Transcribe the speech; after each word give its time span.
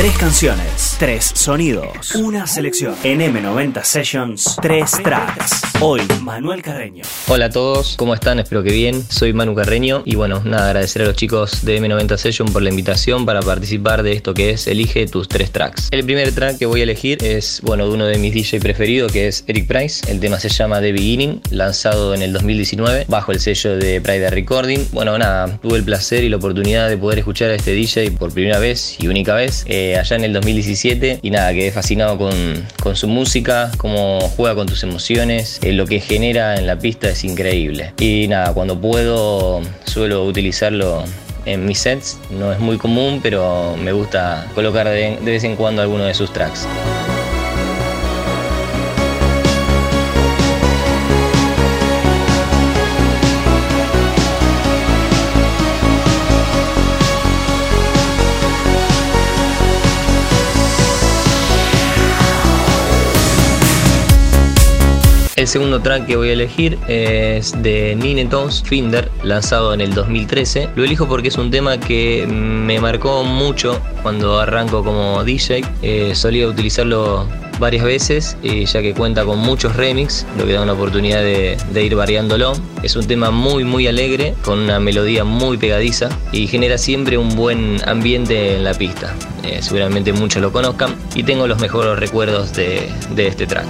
Tres 0.00 0.16
canciones, 0.16 0.96
tres 0.98 1.30
sonidos, 1.34 2.14
una 2.14 2.46
selección. 2.46 2.94
En 3.04 3.20
M90 3.20 3.84
Sessions, 3.84 4.56
tres 4.62 4.92
tracks. 5.04 5.60
Hoy, 5.82 6.00
Manuel 6.22 6.62
Carreño. 6.62 7.04
Hola 7.28 7.46
a 7.46 7.50
todos, 7.50 7.96
¿cómo 7.98 8.14
están? 8.14 8.38
Espero 8.38 8.62
que 8.62 8.72
bien. 8.72 9.04
Soy 9.10 9.34
Manu 9.34 9.54
Carreño 9.54 10.02
y 10.06 10.14
bueno, 10.14 10.40
nada, 10.42 10.68
agradecer 10.68 11.02
a 11.02 11.04
los 11.04 11.16
chicos 11.16 11.66
de 11.66 11.80
M90 11.80 12.16
Session 12.16 12.50
por 12.50 12.62
la 12.62 12.70
invitación 12.70 13.26
para 13.26 13.40
participar 13.40 14.02
de 14.02 14.12
esto 14.12 14.32
que 14.32 14.50
es 14.50 14.66
Elige 14.66 15.06
tus 15.06 15.28
tres 15.28 15.50
tracks. 15.50 15.88
El 15.90 16.04
primer 16.04 16.32
track 16.32 16.56
que 16.58 16.64
voy 16.64 16.80
a 16.80 16.84
elegir 16.84 17.22
es, 17.22 17.60
bueno, 17.62 17.86
de 17.86 17.94
uno 17.94 18.06
de 18.06 18.16
mis 18.16 18.32
DJ 18.32 18.60
preferidos 18.60 19.12
que 19.12 19.28
es 19.28 19.44
Eric 19.48 19.66
Price. 19.66 20.10
El 20.10 20.18
tema 20.20 20.40
se 20.40 20.48
llama 20.48 20.80
The 20.80 20.92
Beginning, 20.92 21.42
lanzado 21.50 22.14
en 22.14 22.22
el 22.22 22.32
2019 22.32 23.04
bajo 23.08 23.32
el 23.32 23.40
sello 23.40 23.76
de 23.76 24.00
Pride 24.00 24.30
Recording. 24.30 24.80
Bueno, 24.92 25.18
nada, 25.18 25.58
tuve 25.60 25.76
el 25.76 25.84
placer 25.84 26.24
y 26.24 26.30
la 26.30 26.36
oportunidad 26.36 26.88
de 26.88 26.96
poder 26.96 27.18
escuchar 27.18 27.50
a 27.50 27.54
este 27.54 27.72
DJ 27.72 28.12
por 28.12 28.32
primera 28.32 28.58
vez 28.58 28.96
y 28.98 29.06
única 29.06 29.34
vez 29.34 29.64
eh, 29.66 29.89
allá 29.98 30.16
en 30.16 30.24
el 30.24 30.32
2017 30.32 31.20
y 31.22 31.30
nada, 31.30 31.52
quedé 31.52 31.72
fascinado 31.72 32.18
con, 32.18 32.32
con 32.82 32.96
su 32.96 33.08
música, 33.08 33.70
cómo 33.76 34.20
juega 34.36 34.54
con 34.54 34.66
tus 34.66 34.82
emociones 34.82 35.58
lo 35.80 35.86
que 35.86 36.00
genera 36.00 36.56
en 36.56 36.66
la 36.66 36.78
pista 36.78 37.08
es 37.08 37.24
increíble. 37.24 37.92
Y 37.98 38.26
nada, 38.28 38.52
cuando 38.52 38.80
puedo 38.80 39.62
suelo 39.84 40.24
utilizarlo 40.24 41.04
en 41.46 41.64
mis 41.64 41.78
sets, 41.78 42.18
no 42.30 42.52
es 42.52 42.58
muy 42.58 42.76
común, 42.76 43.20
pero 43.22 43.76
me 43.76 43.92
gusta 43.92 44.46
colocar 44.54 44.88
de 44.88 45.18
vez 45.22 45.44
en 45.44 45.56
cuando 45.56 45.82
alguno 45.82 46.04
de 46.04 46.14
sus 46.14 46.32
tracks. 46.32 46.66
El 65.40 65.48
segundo 65.48 65.80
track 65.80 66.04
que 66.04 66.16
voy 66.16 66.28
a 66.28 66.32
elegir 66.34 66.76
es 66.86 67.54
de 67.62 67.96
Nine 67.96 68.26
Tones 68.26 68.62
Finder, 68.62 69.10
lanzado 69.22 69.72
en 69.72 69.80
el 69.80 69.94
2013. 69.94 70.68
Lo 70.76 70.84
elijo 70.84 71.08
porque 71.08 71.28
es 71.28 71.38
un 71.38 71.50
tema 71.50 71.80
que 71.80 72.26
me 72.26 72.78
marcó 72.78 73.24
mucho 73.24 73.80
cuando 74.02 74.38
arranco 74.38 74.84
como 74.84 75.24
DJ. 75.24 75.64
Eh, 75.80 76.14
solía 76.14 76.46
utilizarlo 76.46 77.26
varias 77.58 77.86
veces, 77.86 78.36
eh, 78.42 78.66
ya 78.66 78.82
que 78.82 78.92
cuenta 78.92 79.24
con 79.24 79.38
muchos 79.38 79.76
remix, 79.76 80.26
lo 80.36 80.44
que 80.44 80.52
da 80.52 80.60
una 80.60 80.74
oportunidad 80.74 81.22
de, 81.22 81.56
ir 81.82 81.94
variándolo. 81.94 82.52
Es 82.82 82.94
un 82.96 83.06
tema 83.06 83.30
muy 83.30 83.64
muy 83.64 83.86
alegre, 83.86 84.34
con 84.44 84.58
una 84.58 84.78
melodía 84.78 85.24
muy 85.24 85.56
pegadiza 85.56 86.10
y 86.32 86.48
genera 86.48 86.76
siempre 86.76 87.16
un 87.16 87.34
buen 87.34 87.78
ambiente 87.88 88.56
en 88.56 88.64
la 88.64 88.74
pista. 88.74 89.14
Eh, 89.42 89.60
seguramente 89.62 90.12
muchos 90.12 90.42
lo 90.42 90.52
conozcan 90.52 90.94
y 91.14 91.22
tengo 91.22 91.46
los 91.46 91.58
mejores 91.60 91.98
recuerdos 91.98 92.52
de 92.52 92.90
este 93.16 93.46
track. 93.46 93.64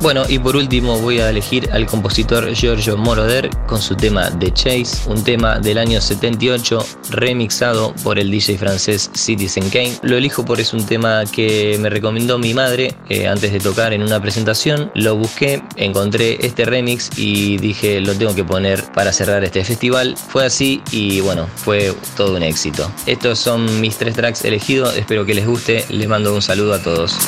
Bueno, 0.00 0.24
y 0.28 0.38
por 0.38 0.54
último 0.54 1.00
voy 1.00 1.18
a 1.18 1.28
elegir 1.28 1.68
al 1.72 1.84
compositor 1.84 2.52
Giorgio 2.54 2.96
Moroder 2.96 3.50
con 3.66 3.82
su 3.82 3.96
tema 3.96 4.30
The 4.38 4.52
Chase, 4.52 5.10
un 5.10 5.24
tema 5.24 5.58
del 5.58 5.76
año 5.76 6.00
78 6.00 6.86
remixado 7.10 7.92
por 8.04 8.18
el 8.18 8.30
DJ 8.30 8.58
francés 8.58 9.10
Citizen 9.14 9.68
Kane. 9.70 9.98
Lo 10.02 10.16
elijo 10.16 10.44
porque 10.44 10.62
es 10.62 10.72
un 10.72 10.86
tema 10.86 11.24
que 11.26 11.76
me 11.80 11.90
recomendó 11.90 12.38
mi 12.38 12.54
madre 12.54 12.94
eh, 13.08 13.26
antes 13.26 13.52
de 13.52 13.58
tocar 13.58 13.92
en 13.92 14.02
una 14.02 14.22
presentación. 14.22 14.92
Lo 14.94 15.16
busqué, 15.16 15.62
encontré 15.74 16.38
este 16.46 16.64
remix 16.64 17.10
y 17.18 17.58
dije 17.58 18.00
lo 18.00 18.14
tengo 18.14 18.36
que 18.36 18.44
poner 18.44 18.84
para 18.92 19.12
cerrar 19.12 19.42
este 19.42 19.64
festival. 19.64 20.16
Fue 20.16 20.46
así 20.46 20.80
y 20.92 21.20
bueno, 21.20 21.48
fue 21.56 21.92
todo 22.16 22.36
un 22.36 22.44
éxito. 22.44 22.88
Estos 23.06 23.40
son 23.40 23.80
mis 23.80 23.96
tres 23.96 24.14
tracks 24.14 24.44
elegidos, 24.44 24.96
espero 24.96 25.26
que 25.26 25.34
les 25.34 25.46
guste, 25.46 25.84
les 25.88 26.06
mando 26.06 26.32
un 26.32 26.40
saludo 26.42 26.74
a 26.74 26.78
todos. 26.78 27.18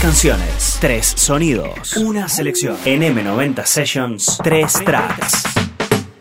Canciones, 0.00 0.78
tres 0.80 1.12
sonidos, 1.16 1.96
una 1.96 2.28
selección. 2.28 2.76
En 2.84 3.02
M90 3.02 3.64
Sessions, 3.64 4.38
tres 4.42 4.74
tracks. 4.84 5.57